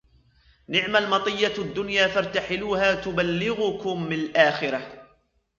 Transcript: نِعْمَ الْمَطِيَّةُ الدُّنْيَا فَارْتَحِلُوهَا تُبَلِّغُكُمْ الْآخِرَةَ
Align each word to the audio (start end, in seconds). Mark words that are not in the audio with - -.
نِعْمَ 0.69 0.95
الْمَطِيَّةُ 0.97 1.53
الدُّنْيَا 1.57 2.07
فَارْتَحِلُوهَا 2.07 2.95
تُبَلِّغُكُمْ 2.95 4.11
الْآخِرَةَ 4.11 5.07